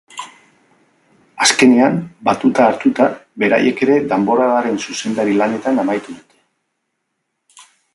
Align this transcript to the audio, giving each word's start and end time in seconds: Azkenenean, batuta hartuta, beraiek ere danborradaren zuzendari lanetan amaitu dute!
Azkenenean, 1.47 1.99
batuta 2.31 2.65
hartuta, 2.69 3.09
beraiek 3.45 3.87
ere 3.89 4.01
danborradaren 4.15 4.83
zuzendari 4.89 5.41
lanetan 5.43 5.83
amaitu 5.87 6.21
dute! 6.21 7.67